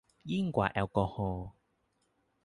[0.31, 1.47] ยิ่งกว่าแอลกอฮอล์